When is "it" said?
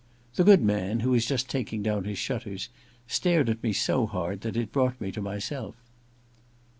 4.57-4.71